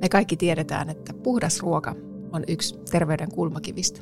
[0.00, 1.94] Me kaikki tiedetään, että puhdas ruoka
[2.32, 4.00] on yksi terveyden kulmakivistä.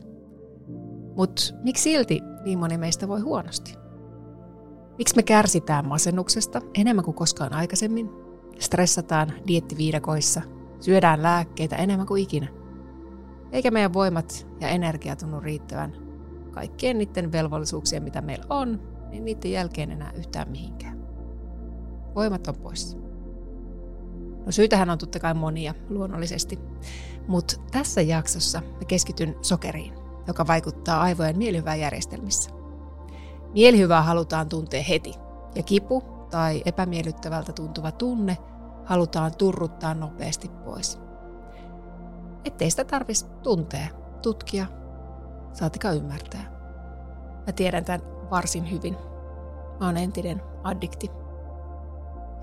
[1.16, 3.74] Mutta miksi silti niin moni meistä voi huonosti?
[4.98, 8.10] Miksi me kärsitään masennuksesta enemmän kuin koskaan aikaisemmin?
[8.58, 10.42] Stressataan diettiviidakoissa,
[10.80, 12.48] syödään lääkkeitä enemmän kuin ikinä.
[13.52, 15.92] Eikä meidän voimat ja energia tunnu riittävän
[16.50, 21.06] kaikkien niiden velvollisuuksien, mitä meillä on, niin niiden jälkeen enää yhtään mihinkään.
[22.14, 22.98] Voimat on poissa.
[24.46, 26.58] No syytähän on totta kai monia luonnollisesti,
[27.28, 29.92] mutta tässä jaksossa mä keskityn sokeriin,
[30.26, 32.50] joka vaikuttaa aivojen mielihyväjärjestelmissä.
[33.54, 35.14] Mielihyvää halutaan tuntea heti,
[35.54, 38.38] ja kipu tai epämiellyttävältä tuntuva tunne
[38.84, 40.98] halutaan turruttaa nopeasti pois.
[42.44, 43.86] Ettei sitä tarvitsisi tuntea,
[44.22, 44.66] tutkia,
[45.52, 46.52] saatika ymmärtää.
[47.46, 48.96] Mä tiedän tämän varsin hyvin.
[49.80, 51.10] Mä oon entinen addikti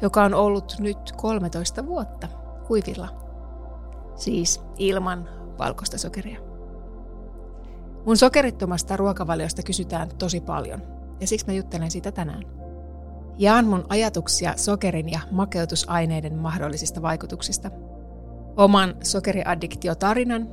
[0.04, 2.28] joka on ollut nyt 13 vuotta
[2.68, 3.08] kuivilla.
[4.16, 6.40] Siis ilman valkoista sokeria.
[8.06, 10.82] Mun sokerittomasta ruokavaliosta kysytään tosi paljon,
[11.20, 12.44] ja siksi mä juttelen siitä tänään.
[13.38, 17.72] Jaan mun ajatuksia sokerin ja makeutusaineiden mahdollisista vaikutuksista,
[18.58, 20.50] oman sokeriaddiktio-tarinan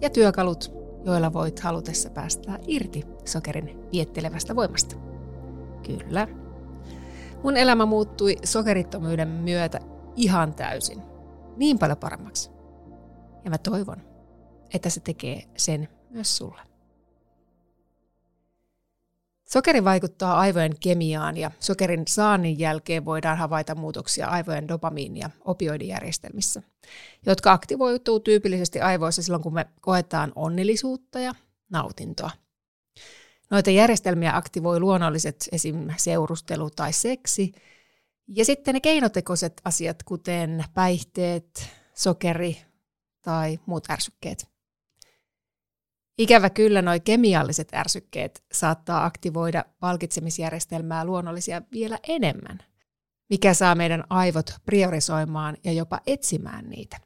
[0.00, 0.72] ja työkalut,
[1.04, 4.96] joilla voit halutessa päästää irti sokerin viettelevästä voimasta.
[5.86, 6.28] Kyllä,
[7.42, 9.80] Mun elämä muuttui sokerittomuuden myötä
[10.16, 11.02] ihan täysin.
[11.56, 12.50] Niin paljon paremmaksi.
[13.44, 13.96] Ja mä toivon,
[14.74, 16.60] että se tekee sen myös sulle.
[19.48, 26.62] Sokeri vaikuttaa aivojen kemiaan ja sokerin saannin jälkeen voidaan havaita muutoksia aivojen dopamiini- ja opioidijärjestelmissä,
[27.26, 31.34] jotka aktivoituu tyypillisesti aivoissa silloin, kun me koetaan onnellisuutta ja
[31.70, 32.30] nautintoa.
[33.52, 35.88] Noita järjestelmiä aktivoi luonnolliset esim.
[35.96, 37.52] seurustelu tai seksi.
[38.28, 42.62] Ja sitten ne keinotekoiset asiat, kuten päihteet, sokeri
[43.22, 44.46] tai muut ärsykkeet.
[46.18, 52.58] Ikävä kyllä nuo kemialliset ärsykkeet saattaa aktivoida palkitsemisjärjestelmää luonnollisia vielä enemmän,
[53.30, 56.96] mikä saa meidän aivot priorisoimaan ja jopa etsimään niitä.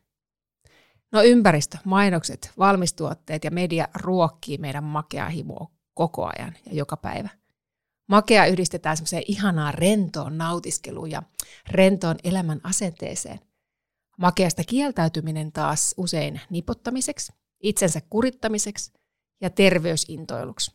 [1.13, 7.29] No ympäristö, mainokset, valmistuotteet ja media ruokkii meidän makeaa himoa koko ajan ja joka päivä.
[8.09, 11.23] Makea yhdistetään semmoiseen ihanaan rentoon nautiskeluun ja
[11.71, 13.41] rentoon elämän asenteeseen.
[14.19, 18.93] Makeasta kieltäytyminen taas usein nipottamiseksi, itsensä kurittamiseksi
[19.41, 20.75] ja terveysintoiluksi.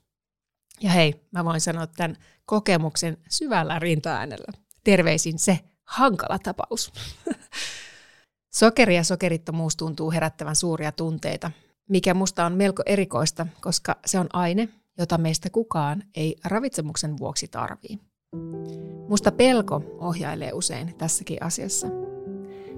[0.82, 4.52] Ja hei, mä voin sanoa tämän kokemuksen syvällä rintaäänellä.
[4.84, 6.94] Terveisin se hankala tapaus.
[8.60, 11.52] Sokeri ja sokerittomuus tuntuu herättävän suuria tunteita,
[11.90, 14.70] mikä musta on melko erikoista, koska se on aine,
[15.02, 18.00] jota meistä kukaan ei ravitsemuksen vuoksi tarvii.
[19.10, 21.88] Musta pelko ohjailee usein tässäkin asiassa.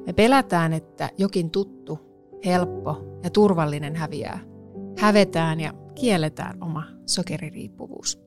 [0.05, 1.99] Me pelätään, että jokin tuttu,
[2.45, 4.39] helppo ja turvallinen häviää.
[4.97, 8.19] Hävetään ja kielletään oma sokeririippuvuus.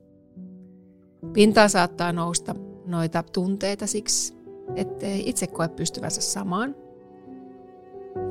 [1.33, 2.55] Pintaa saattaa nousta
[2.85, 4.37] noita tunteita siksi,
[4.75, 6.75] ettei itse koe pystyvänsä samaan.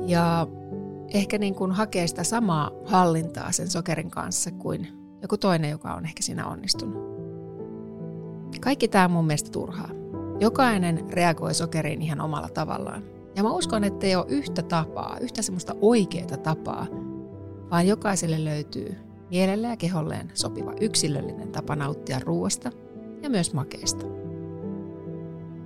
[0.05, 0.47] Ja
[1.13, 6.05] ehkä niin kuin hakee sitä samaa hallintaa sen sokerin kanssa kuin joku toinen, joka on
[6.05, 7.03] ehkä siinä onnistunut.
[8.61, 9.89] Kaikki tämä on mun mielestä turhaa.
[10.39, 13.03] Jokainen reagoi sokeriin ihan omalla tavallaan.
[13.35, 16.87] Ja mä uskon, että ei ole yhtä tapaa, yhtä semmoista oikeaa tapaa,
[17.71, 18.95] vaan jokaiselle löytyy
[19.29, 22.71] mielelle ja keholleen sopiva yksilöllinen tapa nauttia ruoasta
[23.21, 24.05] ja myös makeista.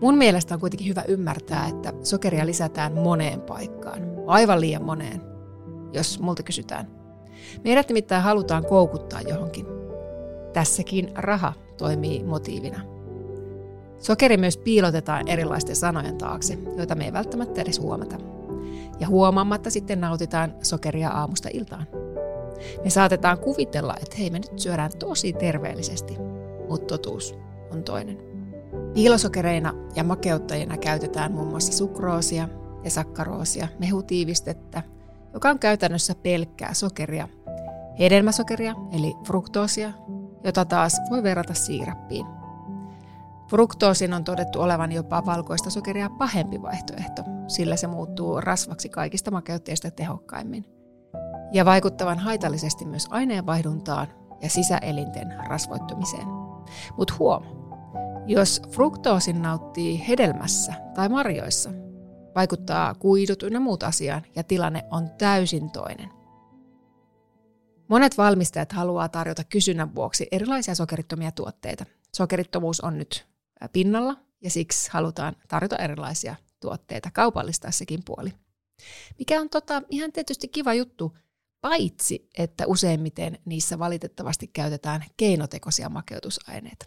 [0.01, 5.21] Mun mielestä on kuitenkin hyvä ymmärtää, että sokeria lisätään moneen paikkaan, aivan liian moneen,
[5.93, 6.87] jos multa kysytään–
[7.63, 9.65] Meidät nimittäin halutaan koukuttaa johonkin.
[10.53, 12.81] Tässäkin raha toimii motiivina.
[13.99, 18.17] Sokeri myös piilotetaan erilaisten sanojen taakse, joita me ei välttämättä edes huomata.
[18.99, 21.87] Ja huomaamatta sitten nautitaan sokeria aamusta iltaan.
[22.83, 26.17] Me saatetaan kuvitella, että hei me nyt syödään tosi terveellisesti,
[26.69, 27.35] mutta totuus
[27.71, 28.17] on toinen.
[28.93, 32.49] Piilosokereina ja makeuttajina käytetään muun muassa sukroosia
[32.83, 34.83] ja sakkaroosia, mehutiivistettä,
[35.33, 37.27] joka on käytännössä pelkkää sokeria,
[37.99, 39.91] hedelmäsokeria eli fruktoosia,
[40.43, 42.25] jota taas voi verrata siirappiin.
[43.49, 49.91] Fruktoosin on todettu olevan jopa valkoista sokeria pahempi vaihtoehto, sillä se muuttuu rasvaksi kaikista makeutteista
[49.91, 50.65] tehokkaimmin.
[51.51, 54.07] Ja vaikuttavan haitallisesti myös aineenvaihduntaan
[54.41, 56.27] ja sisäelinten rasvoittumiseen.
[56.97, 57.43] Mutta huom,
[58.27, 61.69] jos fruktoosin nauttii hedelmässä tai marjoissa,
[62.35, 66.09] vaikuttaa kuidut ynnä muut asiaan ja tilanne on täysin toinen.
[67.87, 71.85] Monet valmistajat haluaa tarjota kysynnän vuoksi erilaisia sokerittomia tuotteita.
[72.15, 73.27] Sokerittomuus on nyt
[73.73, 78.33] pinnalla ja siksi halutaan tarjota erilaisia tuotteita kaupallistaa sekin puoli.
[79.19, 81.17] Mikä on tota, ihan tietysti kiva juttu,
[81.61, 86.85] paitsi että useimmiten niissä valitettavasti käytetään keinotekoisia makeutusaineita.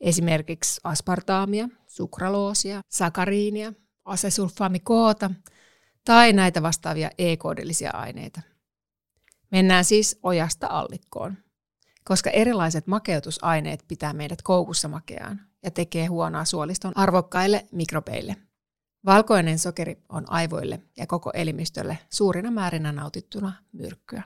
[0.00, 3.72] Esimerkiksi aspartaamia, sukraloosia, sakariinia,
[4.06, 5.30] asesulfaamikoota
[6.04, 8.40] tai näitä vastaavia e-koodillisia aineita.
[9.50, 11.36] Mennään siis ojasta allikkoon,
[12.04, 18.36] koska erilaiset makeutusaineet pitää meidät koukussa makeaan ja tekee huonoa suoliston arvokkaille mikrobeille.
[19.04, 24.22] Valkoinen sokeri on aivoille ja koko elimistölle suurina määrinä nautittuna myrkkyä.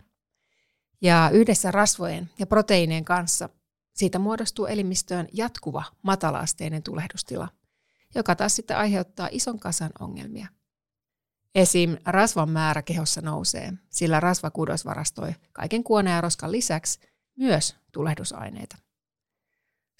[1.00, 3.48] Ja yhdessä rasvojen ja proteiinien kanssa
[3.94, 7.48] siitä muodostuu elimistöön jatkuva matalaasteinen tulehdustila,
[8.14, 10.48] joka taas sitten aiheuttaa ison kasan ongelmia.
[11.54, 11.96] Esim.
[12.04, 17.00] rasvan määrä kehossa nousee, sillä rasvakudos varastoi kaiken kuoneen ja roskan lisäksi
[17.36, 18.76] myös tulehdusaineita.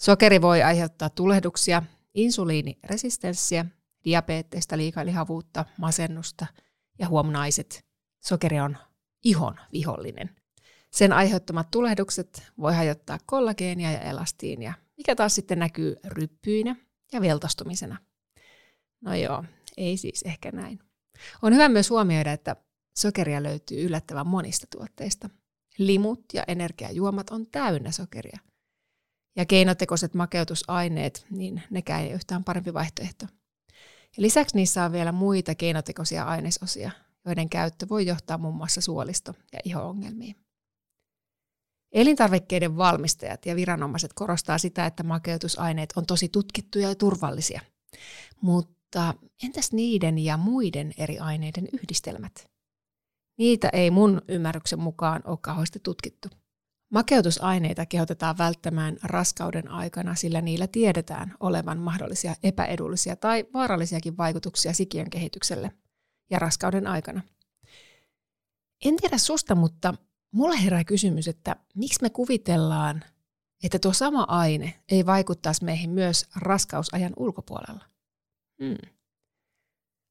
[0.00, 1.82] Sokeri voi aiheuttaa tulehduksia,
[2.14, 3.66] insuliiniresistenssiä,
[4.04, 6.46] diabeettista, liikalihavuutta, masennusta
[6.98, 7.84] ja huom naiset,
[8.20, 8.76] sokeri on
[9.24, 10.30] ihon vihollinen.
[10.90, 16.76] Sen aiheuttamat tulehdukset voi hajottaa kollageenia ja elastiinia, mikä taas sitten näkyy ryppyinä
[17.12, 17.96] ja veltostumisena.
[19.00, 19.44] No joo,
[19.76, 20.78] ei siis ehkä näin.
[21.42, 22.56] On hyvä myös huomioida, että
[22.98, 25.30] sokeria löytyy yllättävän monista tuotteista.
[25.78, 28.38] Limut ja energiajuomat on täynnä sokeria.
[29.36, 33.26] Ja keinotekoiset makeutusaineet, niin nekään ei yhtään parempi vaihtoehto.
[34.16, 36.90] Ja lisäksi niissä on vielä muita keinotekoisia ainesosia,
[37.24, 40.36] joiden käyttö voi johtaa muun muassa suolisto- ja iho-ongelmiin.
[41.92, 47.60] Elintarvikkeiden valmistajat ja viranomaiset korostaa sitä, että makeutusaineet on tosi tutkittuja ja turvallisia.
[48.40, 52.50] Mutta entäs niiden ja muiden eri aineiden yhdistelmät?
[53.38, 56.28] Niitä ei mun ymmärryksen mukaan ole kauheasti tutkittu.
[56.90, 65.10] Makeutusaineita kehotetaan välttämään raskauden aikana, sillä niillä tiedetään olevan mahdollisia epäedullisia tai vaarallisiakin vaikutuksia sikiön
[65.10, 65.72] kehitykselle
[66.30, 67.22] ja raskauden aikana.
[68.84, 69.94] En tiedä susta, mutta
[70.30, 73.04] mulla herää kysymys, että miksi me kuvitellaan,
[73.62, 77.84] että tuo sama aine ei vaikuttaisi meihin myös raskausajan ulkopuolella?
[78.64, 78.90] Hmm.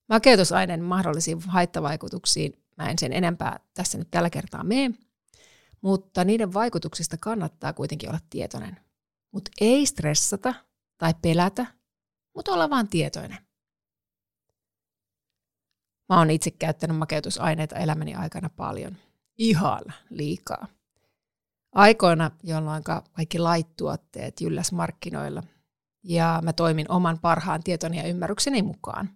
[0.09, 4.95] Makeutusaineen mahdollisiin haittavaikutuksiin mä en sen enempää tässä nyt tällä kertaa mene,
[5.81, 8.79] mutta niiden vaikutuksista kannattaa kuitenkin olla tietoinen.
[9.31, 10.53] Mutta ei stressata
[10.97, 11.65] tai pelätä,
[12.35, 13.37] mutta olla vaan tietoinen.
[16.09, 18.97] Mä oon itse käyttänyt makeutusaineita elämäni aikana paljon.
[19.39, 20.67] Ihan liikaa.
[21.75, 25.43] Aikoina, jolloin kaikki laittuotteet jylläs markkinoilla
[26.03, 29.09] ja mä toimin oman parhaan tietoni ja ymmärrykseni mukaan.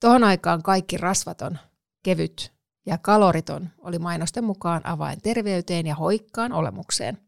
[0.00, 1.58] Tuohon aikaan kaikki rasvaton,
[2.02, 2.52] kevyt
[2.86, 7.18] ja kaloriton oli mainosten mukaan avain terveyteen ja hoikkaan olemukseen.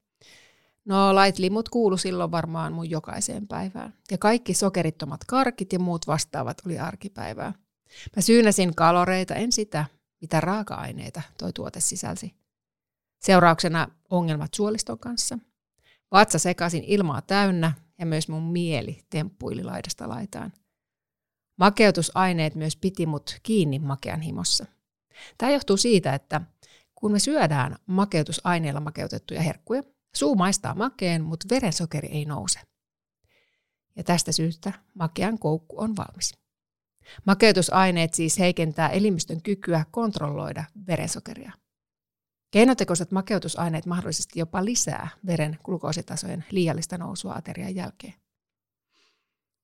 [0.85, 3.95] No light limut kuulu silloin varmaan mun jokaiseen päivään.
[4.11, 7.53] Ja kaikki sokerittomat karkit ja muut vastaavat oli arkipäivää.
[8.17, 9.85] Mä syynäsin kaloreita, en sitä,
[10.23, 12.35] mitä raaka-aineita toi tuote sisälsi.
[13.21, 15.39] Seurauksena ongelmat suoliston kanssa.
[16.13, 20.53] Vatsa sekasin ilmaa täynnä ja myös mun mieli temppuili laidasta laitaan.
[21.59, 24.67] Makeutusaineet myös piti mut kiinni makean himossa.
[25.39, 26.41] Tämä johtuu siitä, että
[26.95, 29.83] kun me syödään makeutusaineilla makeutettuja herkkuja,
[30.15, 32.61] suu maistaa makeen, mutta verensokeri ei nouse.
[33.97, 36.42] Ja tästä syystä makean koukku on valmis.
[37.27, 41.53] Makeutusaineet siis heikentää elimistön kykyä kontrolloida verensokeria.
[42.51, 48.15] Keinotekoiset makeutusaineet mahdollisesti jopa lisää veren glukoositasojen liiallista nousua aterian jälkeen.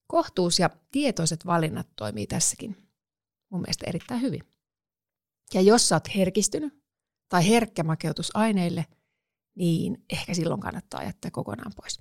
[0.06, 2.76] Kohtuus ja tietoiset valinnat toimii tässäkin.
[3.50, 4.42] Mun mielestä erittäin hyvin.
[5.54, 6.84] Ja jos sä oot herkistynyt
[7.28, 8.86] tai herkkä makeutusaineille,
[9.54, 12.00] niin ehkä silloin kannattaa jättää kokonaan pois.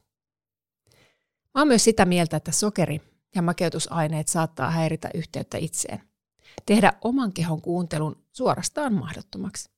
[1.55, 6.01] Mä oon myös sitä mieltä, että sokeri ja makeutusaineet saattaa häiritä yhteyttä itseen.
[6.65, 9.69] Tehdä oman kehon kuuntelun suorastaan mahdottomaksi.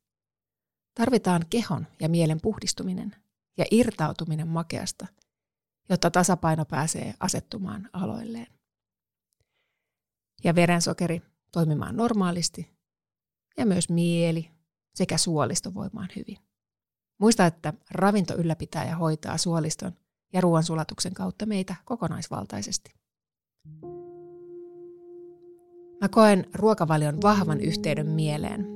[0.94, 3.16] Tarvitaan kehon ja mielen puhdistuminen
[3.58, 5.08] ja irtautuminen makeasta,
[5.90, 8.48] jotta tasapaino pääsee asettumaan aloilleen.
[10.44, 12.70] Ja verensokeri toimimaan normaalisti
[13.58, 14.52] ja myös mieli
[14.96, 16.38] sekä suolisto voimaan hyvin.
[17.18, 19.94] Muista, että ravinto ylläpitää ja hoitaa suoliston
[20.34, 23.00] ja ruoansulatuksen kautta meitä kokonaisvaltaisesti.
[26.02, 28.68] Mä koen ruokavalion vahvan yhteyden mieleen,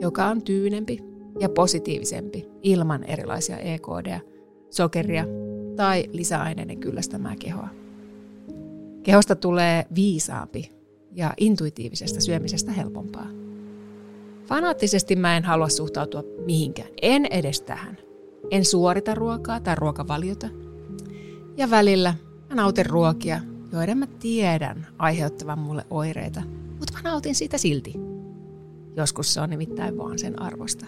[0.00, 1.04] joka on tyynempi
[1.40, 4.20] ja positiivisempi ilman erilaisia EKD,
[4.70, 5.24] sokeria
[5.76, 7.68] tai lisäaineiden kyllästämää kehoa.
[9.02, 10.72] Kehosta tulee viisaampi
[11.12, 13.28] ja intuitiivisesta syömisestä helpompaa.
[14.46, 17.96] Fanaattisesti mä en halua suhtautua mihinkään, en edes tähän.
[18.50, 20.48] En suorita ruokaa tai ruokavaliota.
[21.56, 22.14] Ja välillä
[22.48, 23.40] mä nautin ruokia,
[23.72, 27.94] joiden mä tiedän aiheuttavan mulle oireita, mutta mä nautin siitä silti.
[28.96, 30.86] Joskus se on nimittäin vaan sen arvosta.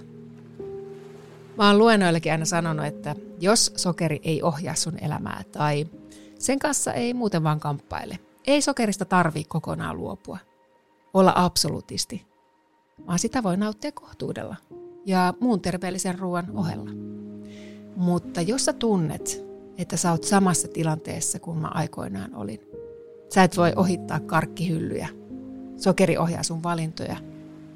[1.58, 5.86] Mä oon luennoillekin aina sanonut, että jos sokeri ei ohjaa sun elämää tai
[6.38, 10.38] sen kanssa ei muuten vaan kamppaile, ei sokerista tarvi kokonaan luopua.
[11.14, 12.26] Olla absoluutisti,
[13.06, 14.56] vaan sitä voi nauttia kohtuudella
[15.06, 16.90] ja muun terveellisen ruoan ohella.
[17.96, 19.47] Mutta jos sä tunnet,
[19.78, 22.60] että sä oot samassa tilanteessa kuin mä aikoinaan olin,
[23.34, 25.08] sä et voi ohittaa karkkihyllyjä.
[25.76, 27.16] Sokeri ohjaa sun valintoja.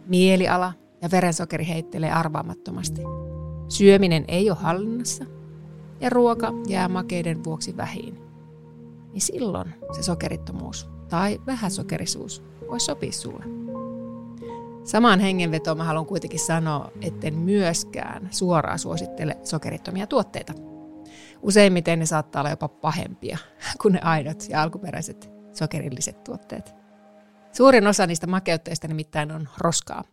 [0.06, 3.00] Mieliala ja verensokeri heittelee arvaamattomasti.
[3.68, 5.24] Syöminen ei ole hallinnassa
[6.00, 8.18] ja ruoka jää makeiden vuoksi vähiin.
[9.12, 13.44] Niin silloin se sokerittomuus tai vähäsokerisuus voi sopia sulle.
[14.84, 20.52] Samaan hengenvetoon mä haluan kuitenkin sanoa, etten myöskään suoraan suosittele sokerittomia tuotteita.
[21.42, 23.38] Useimmiten ne saattaa olla jopa pahempia
[23.82, 26.74] kuin ne aidot ja alkuperäiset sokerilliset tuotteet.
[27.52, 30.04] Suurin osa niistä makeutteista nimittäin on roskaa.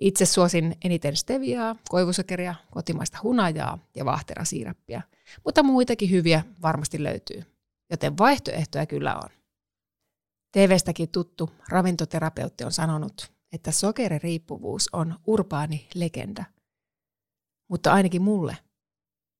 [0.00, 5.02] Itse suosin eniten steviaa, koivusokeria, kotimaista hunajaa ja vaahterasiirappia,
[5.44, 7.44] mutta muitakin hyviä varmasti löytyy,
[7.90, 9.28] joten vaihtoehtoja kyllä on.
[10.52, 16.44] TVstäkin tuttu ravintoterapeutti on sanonut, että sokeririippuvuus on urbaani legenda.
[17.68, 18.56] Mutta ainakin mulle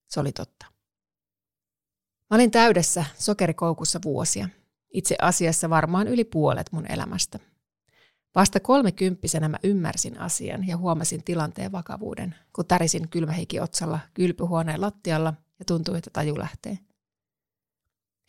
[0.09, 0.78] se oli totta.
[2.31, 4.49] Mä olin täydessä sokerikoukussa vuosia.
[4.95, 7.39] Itse asiassa varmaan yli puolet mun elämästä.
[8.35, 15.35] Vasta kolmekymppisenä mä ymmärsin asian ja huomasin tilanteen vakavuuden, kun tärisin kylmähiki otsalla kylpyhuoneen lattialla
[15.59, 16.79] ja tuntui, että taju lähtee.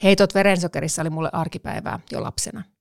[0.03, 2.63] Heitot verensokerissa oli mulle arkipäivää jo lapsena–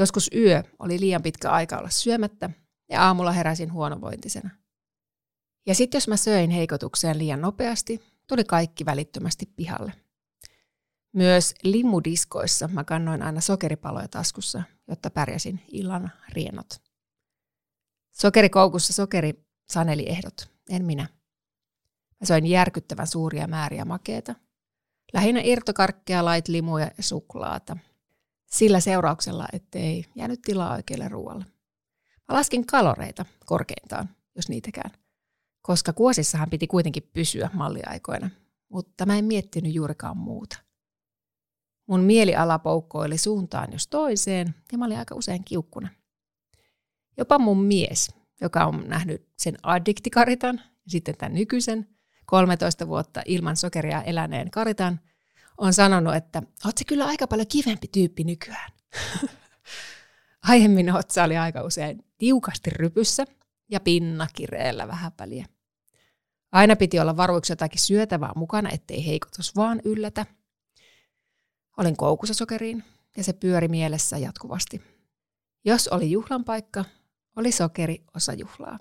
[0.00, 2.50] Joskus yö oli liian pitkä aika olla syömättä
[2.88, 4.50] ja aamulla heräsin huonovointisena.
[5.66, 9.92] Ja sitten jos mä söin heikotukseen liian nopeasti, tuli kaikki välittömästi pihalle.
[11.12, 16.82] Myös limudiskoissa mä kannoin aina sokeripaloja taskussa, jotta pärjäsin illan rienot.
[18.10, 21.02] Sokerikoukussa sokeri saneli ehdot, en minä.
[22.20, 24.34] Mä söin järkyttävän suuria määriä makeeta.
[25.12, 27.76] Lähinnä irtokarkkeja, lait limuja ja suklaata–
[28.50, 31.44] sillä seurauksella, ettei jäänyt tilaa oikealle ruoalle.
[32.28, 34.90] Mä laskin kaloreita korkeintaan, jos niitäkään,
[35.62, 38.30] koska kuosissahan piti kuitenkin pysyä malliaikoina,
[38.68, 40.58] mutta mä en miettinyt juurikaan muuta.
[41.90, 45.88] Mun mieliala poukkoili suuntaan jos toiseen ja mä olin aika usein kiukkuna.
[47.16, 51.88] Jopa mun mies, joka on nähnyt sen addiktikaritan ja sitten tämän nykyisen
[52.26, 55.00] 13 vuotta ilman sokeria eläneen karitan,
[55.58, 58.70] on sanonut, että oot se kyllä aika paljon kivempi tyyppi nykyään.
[60.48, 63.24] Aiemmin otsa oli aika usein tiukasti rypyssä
[63.70, 65.46] ja pinna kireellä vähän väliä.
[66.52, 70.26] Aina piti olla varuiksi jotakin syötävää mukana, ettei heikotus vaan yllätä.
[71.80, 72.84] Olin koukussa sokeriin
[73.16, 74.82] ja se pyöri mielessä jatkuvasti.
[75.64, 76.84] Jos oli juhlan paikka,
[77.36, 78.78] oli sokeri osa juhlaa.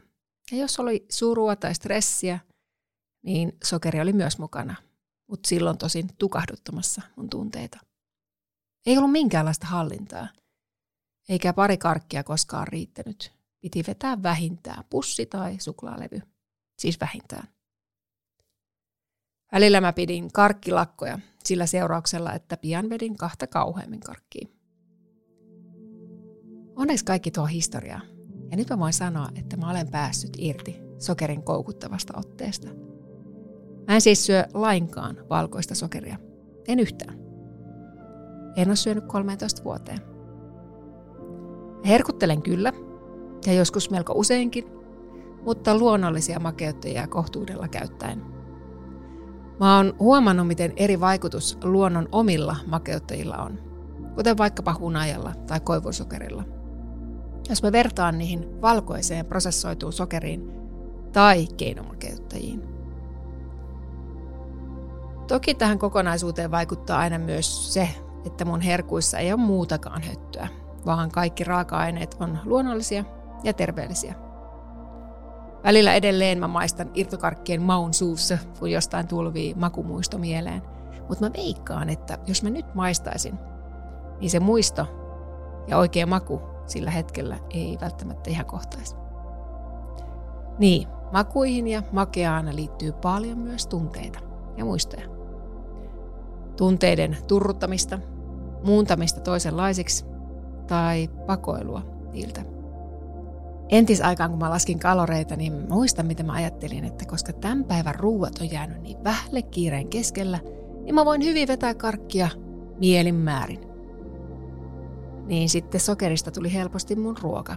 [0.52, 2.40] Ja jos oli surua tai stressiä,
[3.24, 4.76] niin sokeri oli myös mukana–
[5.30, 7.80] mutta silloin tosin tukahduttamassa mun tunteita.
[8.86, 10.28] Ei ollut minkäänlaista hallintaa,
[11.30, 13.32] eikä pari karkkia koskaan riittänyt.
[13.60, 16.22] Piti vetää vähintään pussi tai suklaalevy,
[16.78, 17.48] siis vähintään.
[19.52, 24.48] Välillä mä pidin karkkilakkoja sillä seurauksella, että pian vedin kahta kauheammin karkkia.
[26.76, 28.02] Onneksi kaikki tuo historiaa.
[28.52, 32.68] Ja nyt mä voin sanoa, että mä olen päässyt irti sokerin koukuttavasta otteesta–
[33.90, 36.18] Mä en siis syö lainkaan valkoista sokeria.
[36.68, 37.20] En yhtään.
[38.56, 40.00] En ole syönyt 13 vuoteen.
[41.88, 42.74] Herkuttelen kyllä,
[43.46, 44.66] ja joskus melko useinkin,
[45.44, 48.22] mutta luonnollisia makeuttajia kohtuudella käyttäen.
[49.60, 53.60] Mä oon huomannut, miten eri vaikutus luonnon omilla makeuttajilla on,
[54.16, 56.44] kuten vaikkapa hunajalla tai koivusokerilla.
[57.50, 60.52] Jos mä vertaan niihin valkoiseen prosessoituun sokeriin
[61.12, 62.64] tai keinomakeuttajiin.
[65.28, 67.90] Toki tähän kokonaisuuteen vaikuttaa aina myös se,
[68.26, 70.48] että mun herkuissa ei ole muutakaan höttöä,
[70.86, 73.04] vaan kaikki raaka-aineet on luonnollisia
[73.44, 74.29] ja terveellisiä.
[75.64, 80.62] Välillä edelleen mä maistan irtokarkkien maun suussa, kun jostain tulvii makumuisto mieleen.
[81.10, 83.40] Mutta mä veikkaan, että jos mä nyt maistaisin,
[84.20, 84.88] niin se muisto
[85.68, 88.96] ja oikea maku sillä hetkellä ei välttämättä ihan kohtaisi.
[90.60, 94.20] Niin, makuihin ja makeaan liittyy paljon myös tunteita
[94.58, 95.08] ja muistoja.
[96.58, 98.00] Tunteiden turruttamista,
[98.64, 100.06] muuntamista toisenlaisiksi
[100.68, 102.59] tai pakoilua niiltä.
[103.70, 108.42] Entisaikaan, kun mä laskin kaloreita, niin muistan, miten mä ajattelin, että koska tämän päivän ruuat
[108.42, 110.40] on jäänyt niin vähälle kiireen keskellä,
[110.84, 112.30] niin mä voin hyvin vetää karkkia
[112.80, 113.60] mielin määrin.
[115.26, 117.56] Niin sitten sokerista tuli helposti mun ruoka.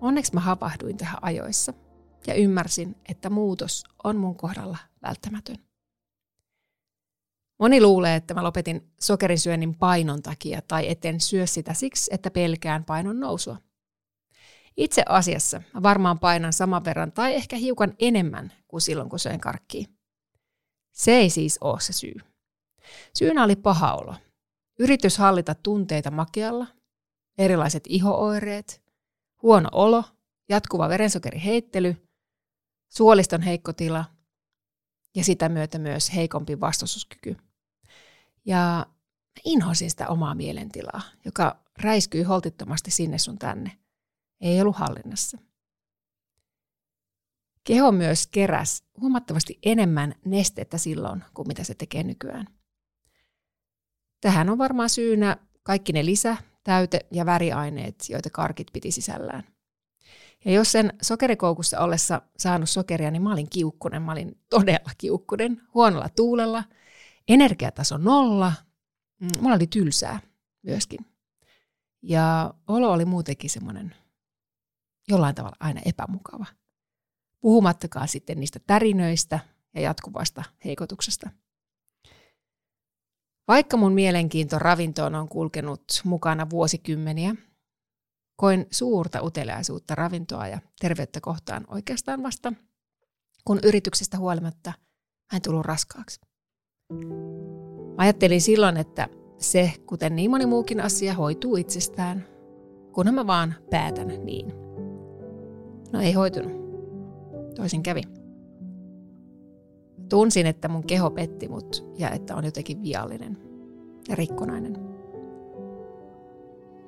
[0.00, 1.72] Onneksi mä havahduin tähän ajoissa
[2.26, 5.56] ja ymmärsin, että muutos on mun kohdalla välttämätön.
[7.58, 12.84] Moni luulee, että mä lopetin sokerisyönnin painon takia tai etten syö sitä siksi, että pelkään
[12.84, 13.56] painon nousua.
[14.76, 19.88] Itse asiassa varmaan painan saman verran tai ehkä hiukan enemmän kuin silloin, kun söin karkkia.
[20.92, 22.14] Se ei siis ole se syy.
[23.14, 24.14] Syynä oli paha olo.
[24.78, 26.66] Yritys hallita tunteita makealla,
[27.38, 28.82] erilaiset ihooireet,
[29.42, 30.04] huono olo,
[30.48, 32.08] jatkuva verensokeriheittely,
[32.88, 34.04] suoliston heikko tila
[35.14, 37.36] ja sitä myötä myös heikompi vastustuskyky.
[38.44, 38.86] Ja
[39.44, 43.78] inhosin sitä omaa mielentilaa, joka räiskyi holtittomasti sinne sun tänne.
[44.40, 45.38] Ei ollut hallinnassa.
[47.64, 52.46] Keho myös keräs huomattavasti enemmän nestettä silloin kuin mitä se tekee nykyään.
[54.20, 59.44] Tähän on varmaan syynä kaikki ne lisä, täyte- ja väriaineet, joita karkit piti sisällään.
[60.44, 64.02] Ja jos sen sokerikoukussa ollessa saanut sokeria, niin mä olin kiukkunen.
[64.02, 66.64] Mä olin todella kiukkunen, huonolla tuulella,
[67.28, 68.52] energiataso nolla.
[69.20, 70.20] Mm, mulla oli tylsää
[70.62, 71.06] myöskin.
[72.02, 73.94] Ja olo oli muutenkin semmoinen
[75.08, 76.46] jollain tavalla aina epämukava.
[77.40, 79.40] Puhumattakaan sitten niistä tärinöistä
[79.74, 81.30] ja jatkuvasta heikotuksesta.
[83.48, 87.34] Vaikka mun mielenkiinto ravintoon on kulkenut mukana vuosikymmeniä,
[88.36, 92.52] koin suurta uteliaisuutta ravintoa ja terveyttä kohtaan oikeastaan vasta,
[93.44, 94.72] kun yrityksestä huolimatta
[95.32, 96.20] mä en tullut raskaaksi.
[97.96, 102.26] Mä ajattelin silloin, että se, kuten niin moni muukin asia, hoituu itsestään,
[102.92, 104.65] kunhan mä vaan päätän niin.
[105.92, 106.52] No ei hoitunut.
[107.54, 108.02] Toisin kävi.
[110.08, 113.38] Tunsin, että mun keho petti mut ja että on jotenkin viallinen
[114.08, 114.78] ja rikkonainen.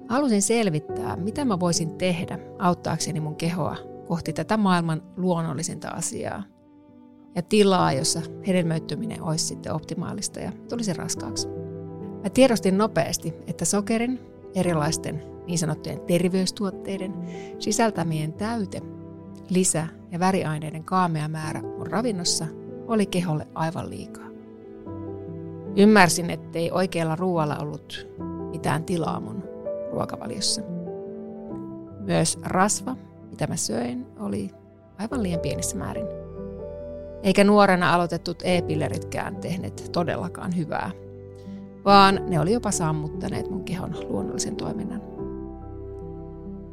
[0.08, 6.42] Halusin selvittää, mitä mä voisin tehdä auttaakseni mun kehoa kohti tätä maailman luonnollisinta asiaa
[7.34, 11.48] ja tilaa, jossa hedelmöittyminen olisi sitten optimaalista ja tulisi raskaaksi.
[12.22, 14.20] Mä tiedostin nopeasti, että sokerin,
[14.54, 17.14] erilaisten niin sanottujen terveystuotteiden
[17.58, 18.82] sisältämien täyte,
[19.50, 22.46] lisä- ja väriaineiden kaamea määrä mun ravinnossa
[22.86, 24.28] oli keholle aivan liikaa.
[25.76, 28.08] Ymmärsin, ettei oikealla ruoalla ollut
[28.50, 29.44] mitään tilaa mun
[29.92, 30.62] ruokavaliossa.
[32.00, 32.96] Myös rasva,
[33.30, 34.50] mitä mä söin, oli
[34.98, 36.06] aivan liian pienissä määrin.
[37.22, 40.90] Eikä nuorena aloitetut e-pilleritkään tehneet todellakaan hyvää,
[41.88, 45.02] vaan ne oli jopa sammuttaneet mun kehon luonnollisen toiminnan.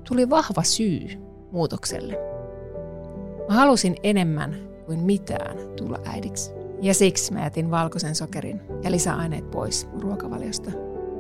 [0.08, 1.08] Tuli vahva syy
[1.52, 2.18] muutokselle.
[3.50, 6.52] Mä halusin enemmän kuin mitään tulla äidiksi.
[6.82, 10.72] Ja siksi mä jätin valkoisen sokerin ja lisäaineet pois ruokavaliosta.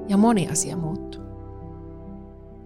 [0.07, 1.21] Ja moni asia muuttui.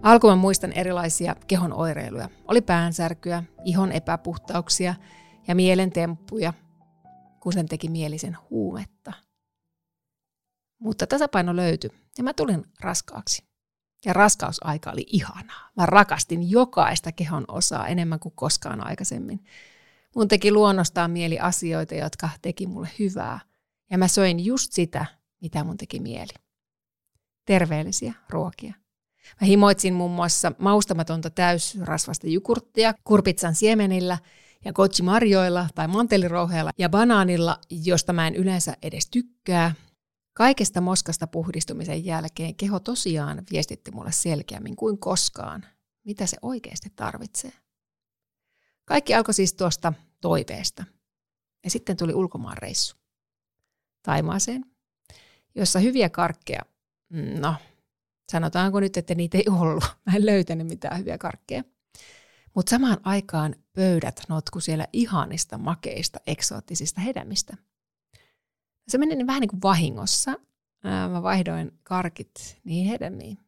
[0.02, 2.28] Alkuun muistan erilaisia kehon oireiluja.
[2.48, 4.94] Oli päänsärkyä, ihon epäpuhtauksia
[5.48, 6.52] ja mielentemppuja,
[7.40, 9.29] kun sen teki mielisen huumetta.
[10.80, 13.44] Mutta tasapaino löytyi ja mä tulin raskaaksi.
[14.04, 15.70] Ja raskausaika oli ihanaa.
[15.76, 19.44] Mä rakastin jokaista kehon osaa enemmän kuin koskaan aikaisemmin.
[20.16, 23.40] Mun teki luonnostaan mieli asioita, jotka teki mulle hyvää.
[23.90, 25.06] Ja mä söin just sitä,
[25.40, 26.32] mitä mun teki mieli.
[27.44, 28.74] Terveellisiä ruokia.
[29.40, 34.18] Mä himoitsin muun muassa maustamatonta täysrasvasta jukurttia kurpitsan siemenillä
[34.64, 39.74] ja kochimarjoilla tai mantelirouheella ja banaanilla, josta mä en yleensä edes tykkää.
[40.40, 45.66] Kaikesta moskasta puhdistumisen jälkeen keho tosiaan viestitti mulle selkeämmin kuin koskaan,
[46.04, 47.52] mitä se oikeasti tarvitsee.
[48.84, 50.84] Kaikki alkoi siis tuosta toiveesta.
[51.64, 52.96] Ja sitten tuli ulkomaan reissu.
[54.02, 54.64] Taimaaseen,
[55.54, 56.60] jossa hyviä karkkeja,
[57.40, 57.54] no
[58.32, 59.84] sanotaanko nyt, että niitä ei ollut.
[60.06, 61.64] Mä en löytänyt mitään hyviä karkkeja.
[62.54, 67.56] Mutta samaan aikaan pöydät notku siellä ihanista, makeista, eksoottisista hedelmistä.
[68.88, 70.34] Se meni niin vähän niin kuin vahingossa.
[71.10, 73.38] Mä vaihdoin karkit niin hedelmiin.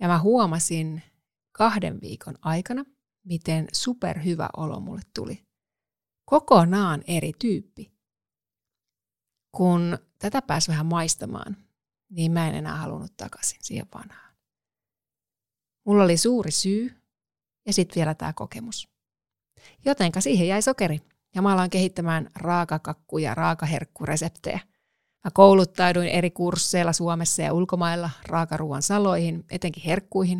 [0.00, 1.02] Ja mä huomasin
[1.52, 2.84] kahden viikon aikana,
[3.24, 5.46] miten superhyvä olo mulle tuli.
[6.24, 7.92] Kokonaan eri tyyppi.
[9.56, 11.56] kun tätä pääsi vähän maistamaan,
[12.08, 14.34] niin mä en enää halunnut takaisin siihen vanhaan.
[15.86, 17.02] Mulla oli suuri syy
[17.66, 18.88] ja sitten vielä tämä kokemus.
[19.84, 21.00] Jotenka siihen jäi sokeri
[21.34, 24.60] ja mä alan kehittämään raakakakku- ja raakaherkkureseptejä.
[25.24, 30.38] Mä kouluttauduin eri kursseilla Suomessa ja ulkomailla raakaruuan saloihin, etenkin herkkuihin.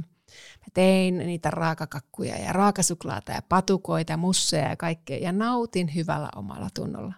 [0.61, 6.69] Mä tein niitä raakakakkuja ja raakasuklaata ja patukoita, musseja ja kaikkea ja nautin hyvällä omalla
[6.75, 7.15] tunnolla.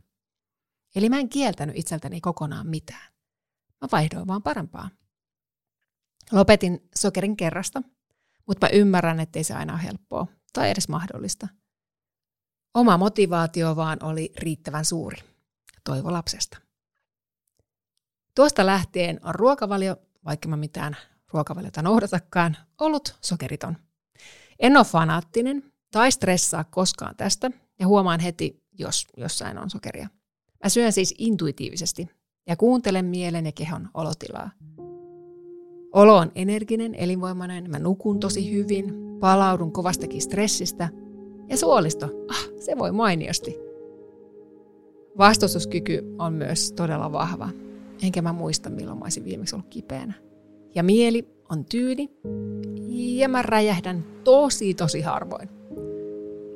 [0.94, 3.12] Eli mä en kieltänyt itseltäni kokonaan mitään.
[3.80, 4.90] Mä vaihdoin vaan parempaa.
[6.32, 7.82] Lopetin sokerin kerrasta,
[8.46, 11.48] mutta mä ymmärrän, ettei se aina ole helppoa tai edes mahdollista.
[12.74, 15.16] Oma motivaatio vaan oli riittävän suuri.
[15.84, 16.58] Toivo lapsesta.
[18.36, 20.96] Tuosta lähtien on ruokavalio, vaikka mä mitään
[21.32, 23.76] ruokavaliota noudatakaan, ollut sokeriton.
[24.58, 30.08] En ole fanaattinen tai stressaa koskaan tästä ja huomaan heti, jos jossain on sokeria.
[30.64, 32.10] Mä syön siis intuitiivisesti
[32.46, 34.50] ja kuuntelen mielen ja kehon olotilaa.
[35.92, 40.88] Olo on energinen, elinvoimainen, mä nukun tosi hyvin, palaudun kovastakin stressistä
[41.48, 43.58] ja suolisto, ah, se voi mainiosti.
[45.18, 47.48] Vastustuskyky on myös todella vahva,
[48.02, 50.14] enkä mä muista milloin mä olisin viimeksi ollut kipeänä.
[50.74, 52.10] Ja mieli on tyyni
[53.18, 55.48] ja mä räjähdän tosi tosi harvoin.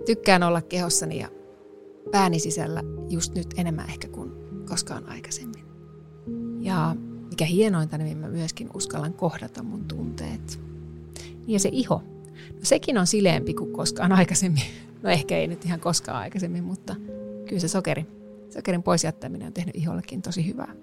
[0.07, 1.29] Tykkään olla kehossani ja
[2.11, 4.33] pääni sisällä just nyt enemmän ehkä kuin
[4.69, 5.65] koskaan aikaisemmin.
[6.61, 6.97] Ja
[7.31, 10.61] mikä hienointa, niin mä myöskin uskallan kohdata mun tunteet.
[11.47, 12.03] Ja se iho,
[12.53, 14.63] no sekin on sileempi kuin koskaan aikaisemmin.
[15.07, 16.97] No ehkä ei nyt ihan koskaan aikaisemmin, mutta
[17.49, 18.07] kyllä se sokeri,
[18.51, 20.75] sokerin pois jättäminen on tehnyt ihollekin tosi hyvää.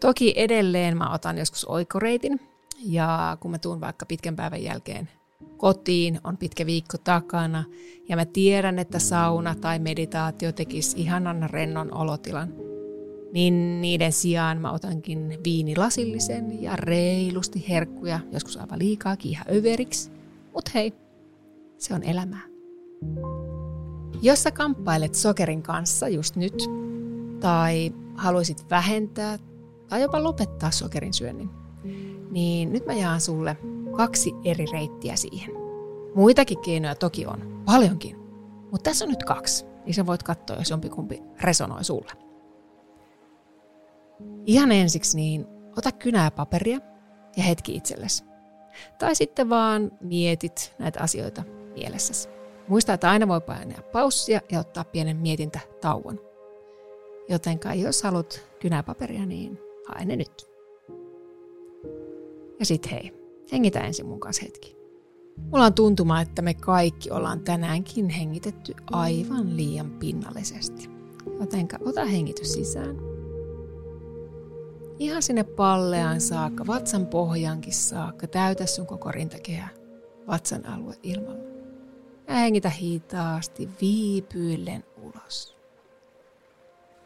[0.00, 2.40] Toki edelleen mä otan joskus oikoreitin,
[2.84, 5.08] ja kun mä tuun vaikka pitkän päivän jälkeen
[5.56, 7.64] kotiin, on pitkä viikko takana,
[8.08, 12.54] ja mä tiedän, että sauna tai meditaatio tekisi ihanan rennon olotilan,
[13.32, 20.10] niin niiden sijaan mä otankin viinilasillisen ja reilusti herkkuja, joskus aivan liikaa ihan överiksi.
[20.54, 20.92] Mut hei,
[21.78, 22.57] se on elämää.
[24.22, 26.70] Jos sä kamppailet sokerin kanssa just nyt,
[27.40, 29.38] tai haluaisit vähentää
[29.88, 31.50] tai jopa lopettaa sokerin syönnin,
[32.30, 33.56] niin nyt mä jaan sulle
[33.96, 35.50] kaksi eri reittiä siihen.
[36.14, 38.16] Muitakin keinoja toki on, paljonkin,
[38.70, 42.12] mutta tässä on nyt kaksi, niin sä voit katsoa, jos jompikumpi resonoi sulle.
[44.46, 46.78] Ihan ensiksi niin ota kynää ja paperia
[47.36, 48.24] ja hetki itsellesi.
[48.98, 51.42] Tai sitten vaan mietit näitä asioita
[51.74, 52.37] mielessäsi.
[52.68, 56.20] Muista, että aina voi painaa paussia ja ottaa pienen mietintä tauon.
[57.28, 60.50] Jotenka jos haluat kynää paperia, niin hae ne nyt.
[62.58, 63.12] Ja sit hei,
[63.52, 64.76] hengitä ensin mun kanssa hetki.
[65.36, 70.90] Mulla on tuntuma, että me kaikki ollaan tänäänkin hengitetty aivan liian pinnallisesti.
[71.40, 72.96] Jotenka ota hengitys sisään.
[74.98, 79.68] Ihan sinne palleaan saakka, vatsan pohjankin saakka, täytä sun koko rintakehä,
[80.26, 81.57] vatsan alue ilmalla.
[82.28, 85.56] Ja hengitä hitaasti viipyillen ulos.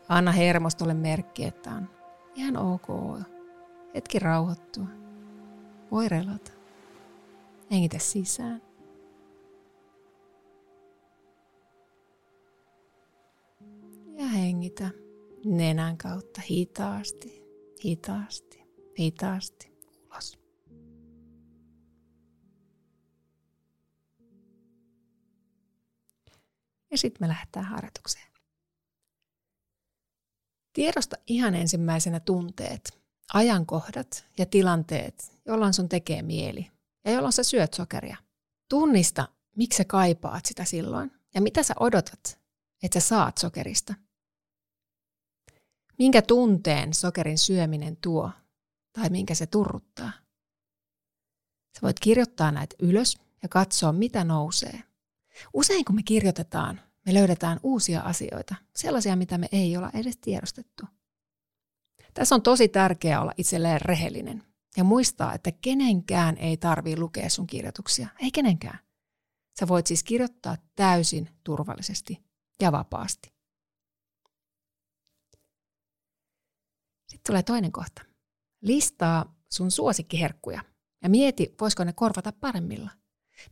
[0.09, 1.89] Anna hermostolle merkki, että on
[2.35, 2.87] ihan ok
[3.95, 4.87] hetki rauhoittua.
[5.91, 6.53] Voi relata.
[7.71, 8.63] Hengitä sisään.
[14.19, 14.91] Ja hengitä
[15.45, 17.43] nenän kautta hitaasti,
[17.85, 18.65] hitaasti,
[18.99, 19.73] hitaasti
[20.07, 20.42] ulos.
[26.93, 28.33] Ja sitten me lähdetään harjoitukseen.
[30.73, 33.03] Tiedosta ihan ensimmäisenä tunteet,
[33.35, 36.71] ajankohdat ja tilanteet, jolloin sun tekee mieli
[37.05, 38.17] ja jolloin sä syöt sokeria.
[38.69, 42.39] Tunnista, miksi sä kaipaat sitä silloin ja mitä sä odotat,
[42.83, 43.95] että sä saat sokerista.
[45.99, 48.31] Minkä tunteen sokerin syöminen tuo
[48.93, 50.13] tai minkä se turruttaa.
[51.75, 54.92] Sä voit kirjoittaa näitä ylös ja katsoa, mitä nousee.
[55.53, 60.87] Usein kun me kirjoitetaan, me löydetään uusia asioita, sellaisia, mitä me ei olla edes tiedostettu.
[62.15, 64.43] Tässä on tosi tärkeää olla itselleen rehellinen
[64.77, 68.09] ja muistaa, että kenenkään ei tarvitse lukea sun kirjoituksia.
[68.19, 68.79] Ei kenenkään.
[69.61, 72.23] Sä voit siis kirjoittaa täysin turvallisesti
[72.63, 73.33] ja vapaasti.
[77.09, 78.03] Sitten tulee toinen kohta.
[78.63, 80.65] Listaa sun suosikkiherkkuja
[81.03, 82.91] ja mieti, voisiko ne korvata paremmilla.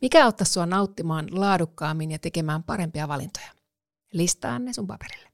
[0.00, 3.52] Mikä auttaa sua nauttimaan laadukkaammin ja tekemään parempia valintoja?
[4.12, 5.30] Listaa ne sun paperille.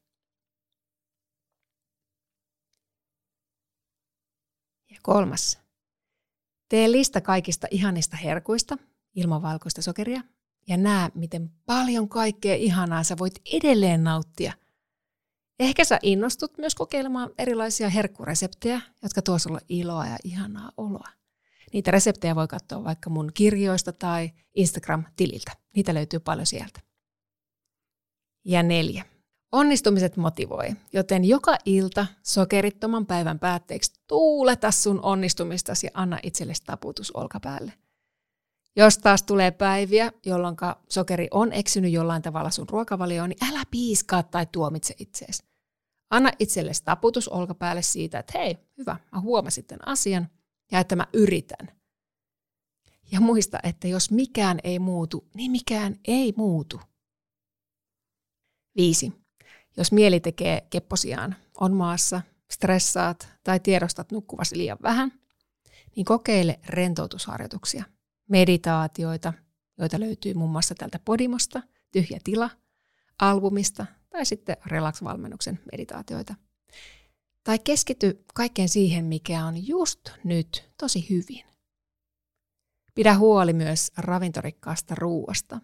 [4.91, 5.59] Ja kolmas.
[6.69, 8.79] Tee lista kaikista ihanista herkuista
[9.15, 10.23] ilman valkoista sokeria
[10.69, 14.53] ja näe, miten paljon kaikkea ihanaa sä voit edelleen nauttia
[15.59, 21.09] Ehkä sä innostut myös kokeilemaan erilaisia herkkureseptejä, jotka tuo sulle iloa ja ihanaa oloa.
[21.73, 25.53] Niitä reseptejä voi katsoa vaikka mun kirjoista tai Instagram-tililtä.
[25.77, 26.81] Niitä löytyy paljon sieltä.
[28.45, 29.05] Ja neljä.
[29.53, 37.11] Onnistumiset motivoi, joten joka ilta sokerittoman päivän päätteeksi tuuleta sun onnistumistasi ja anna itsellesi taputus
[37.11, 37.73] olkapäälle.
[38.77, 40.57] Jos taas tulee päiviä, jolloin
[40.89, 45.45] sokeri on eksynyt jollain tavalla sun ruokavalioon, niin älä piiskaa tai tuomitse itseesi.
[46.11, 50.29] Anna itsellesi taputus olkapäälle siitä, että hei, hyvä, mä huomasin tämän asian
[50.73, 51.69] ja että mä yritän.
[53.13, 56.81] Ja muista, että jos mikään ei muutu, niin mikään ei muutu.
[58.77, 59.13] Viisi.
[59.77, 65.13] Jos mieli tekee kepposiaan, on maassa, stressaat tai tiedostat nukkuvasi liian vähän,
[65.97, 67.85] niin kokeile rentoutusharjoituksia,
[68.29, 69.33] meditaatioita,
[69.79, 72.51] joita löytyy muun muassa tältä Podimosta, Tyhjä tila,
[73.19, 76.35] albumista tai sitten Relax-valmennuksen meditaatioita.
[77.47, 81.45] Tai keskity kaikkeen siihen, mikä on just nyt tosi hyvin.
[82.95, 85.61] Pidä huoli myös ravintorikkaasta ruuasta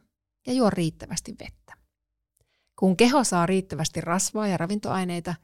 [0.47, 1.73] ja juo riittävästi vettä.
[2.79, 5.35] Kun keho saa riittävästi rasvaa ja ravintoaineita,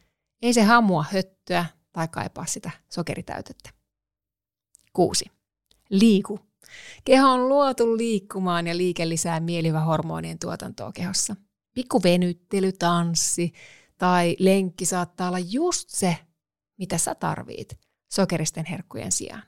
[0.42, 3.70] ei se hamua höttöä tai kaipaa sitä sokeritäytettä.
[4.92, 5.24] 6.
[5.90, 6.40] Liiku.
[7.04, 11.36] Keho on luotu liikkumaan ja liike lisää mielivähormonien tuotantoa kehossa.
[11.74, 13.52] Pikku venyttely, tanssi
[13.98, 16.16] tai lenkki saattaa olla just se,
[16.78, 17.80] mitä sä tarvit
[18.12, 19.42] sokeristen herkkujen sijaan.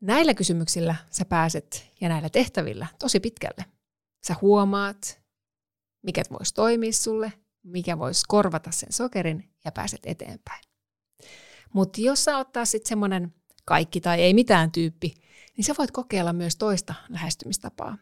[0.00, 3.64] Näillä kysymyksillä sä pääset ja näillä tehtävillä tosi pitkälle.
[4.26, 5.20] Sä huomaat,
[6.02, 10.64] mikä voisi toimia sulle, mikä voisi korvata sen sokerin ja pääset eteenpäin.
[11.72, 15.14] Mutta jos sä ottaa sitten semmoinen kaikki tai ei mitään tyyppi,
[15.56, 17.98] niin sä voit kokeilla myös toista lähestymistapaa.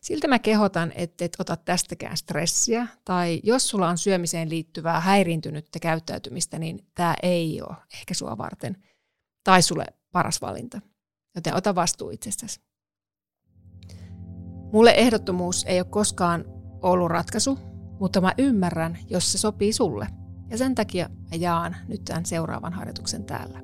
[0.00, 5.78] Siltä mä kehotan, että et ota tästäkään stressiä, tai jos sulla on syömiseen liittyvää häiriintynyttä
[5.78, 8.76] käyttäytymistä, niin tämä ei ole ehkä sua varten
[9.44, 10.80] tai sulle paras valinta.
[11.34, 12.60] Joten ota vastuu itsestäsi.
[14.72, 16.44] Mulle ehdottomuus ei ole koskaan
[16.82, 17.58] ollut ratkaisu,
[18.00, 20.06] mutta mä ymmärrän, jos se sopii sulle.
[20.50, 23.60] Ja sen takia mä jaan nyt tämän seuraavan harjoituksen täällä.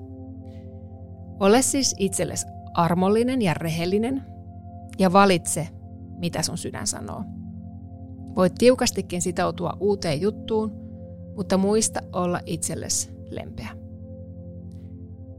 [1.40, 4.22] Ole siis itsellesi armollinen ja rehellinen
[4.98, 5.68] ja valitse,
[6.22, 7.24] mitä sun sydän sanoo.
[8.36, 10.72] Voit tiukastikin sitoutua uuteen juttuun,
[11.36, 13.68] mutta muista olla itsellesi lempeä.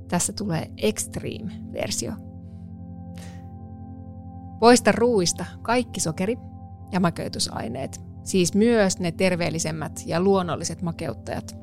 [0.08, 2.14] Tässä tulee extreme-versio.
[4.60, 6.38] Poista ruuista kaikki sokeri
[6.92, 11.56] ja makeutusaineet, siis myös ne terveellisemmät ja luonnolliset makeuttajat.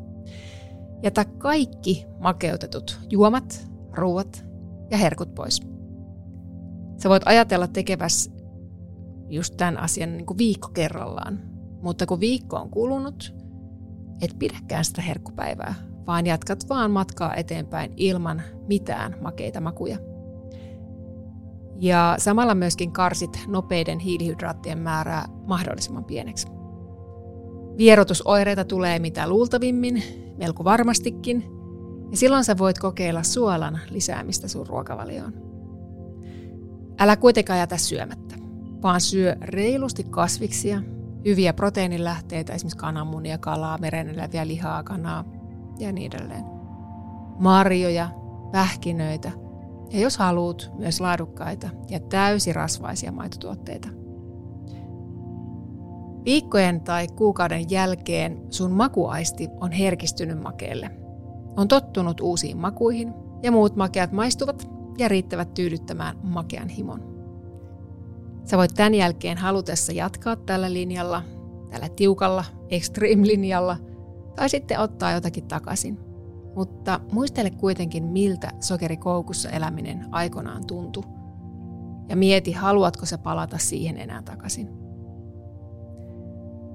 [1.02, 4.44] Jätä kaikki makeutetut juomat, ruuat
[4.90, 5.61] ja herkut pois.
[7.02, 8.30] Sä voit ajatella tekeväs
[9.31, 11.40] just tämän asian niin kuin viikko kerrallaan,
[11.83, 13.35] mutta kun viikko on kulunut,
[14.23, 15.75] et pidäkään sitä herkkupäivää,
[16.07, 19.99] vaan jatkat vaan matkaa eteenpäin ilman mitään makeita makuja.
[21.81, 26.47] Ja samalla myöskin karsit nopeiden hiilihydraattien määrää mahdollisimman pieneksi.
[27.79, 30.03] Vierotusoireita tulee mitä luultavimmin,
[30.38, 31.45] melko varmastikin,
[32.11, 35.33] ja silloin sä voit kokeilla suolan lisäämistä sun ruokavalioon.
[36.99, 38.35] Älä kuitenkaan jätä syömättä,
[38.83, 40.83] vaan syö reilusti kasviksia,
[41.25, 45.25] hyviä proteiinilähteitä, esimerkiksi kananmunia, kalaa, meren eläviä lihaa, kanaa
[45.79, 46.45] ja niin edelleen.
[47.38, 48.09] Marjoja,
[48.53, 49.33] pähkinöitä
[49.90, 53.88] ja jos haluat, myös laadukkaita ja täysirasvaisia maitotuotteita.
[56.25, 60.90] Viikkojen tai kuukauden jälkeen sun makuaisti on herkistynyt makeelle.
[61.57, 67.19] On tottunut uusiin makuihin ja muut makeat maistuvat ja riittävät tyydyttämään makean himon.
[68.44, 71.22] Sä voit tämän jälkeen halutessa jatkaa tällä linjalla,
[71.70, 73.76] tällä tiukalla extreme-linjalla,
[74.37, 75.98] tai sitten ottaa jotakin takaisin.
[76.57, 81.03] Mutta muistele kuitenkin, miltä sokerikoukussa eläminen aikanaan tuntui.
[82.09, 84.68] Ja mieti, haluatko sä palata siihen enää takaisin.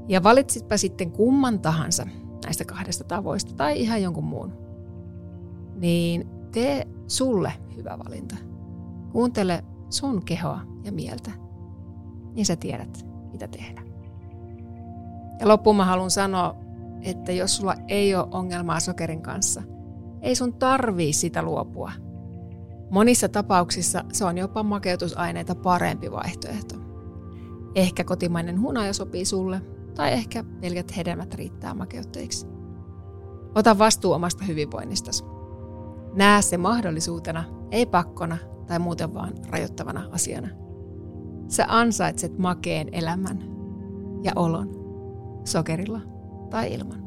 [0.07, 2.07] Ja valitsitpä sitten kumman tahansa
[2.45, 4.53] näistä kahdesta tavoista tai ihan jonkun muun.
[5.75, 8.35] Niin tee sulle hyvä valinta.
[9.11, 11.44] Kuuntele sun kehoa ja mieltä
[12.35, 13.81] niin sä tiedät, mitä tehdä.
[15.39, 16.55] Ja loppuun mä haluan sanoa,
[17.01, 19.63] että jos sulla ei ole ongelmaa sokerin kanssa,
[20.21, 21.91] ei sun tarvii sitä luopua.
[22.89, 26.75] Monissa tapauksissa se on jopa makeutusaineita parempi vaihtoehto.
[27.75, 29.61] Ehkä kotimainen hunaja sopii sulle,
[29.95, 32.47] tai ehkä pelkät hedelmät riittää makeutteiksi.
[33.55, 35.23] Ota vastuu omasta hyvinvoinnistasi.
[36.13, 40.49] Näe se mahdollisuutena, ei pakkona tai muuten vaan rajoittavana asiana–
[41.47, 43.43] Sä ansaitset makeen elämän
[44.23, 44.69] ja olon.
[45.43, 46.01] sokerilla
[46.49, 47.04] tai ilman.